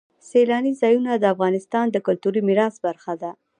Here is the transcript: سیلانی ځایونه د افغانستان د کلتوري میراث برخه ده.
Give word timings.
سیلانی 0.29 0.73
ځایونه 0.81 1.11
د 1.15 1.25
افغانستان 1.33 1.85
د 1.91 1.97
کلتوري 2.07 2.41
میراث 2.47 2.75
برخه 2.85 3.13
ده. 3.21 3.31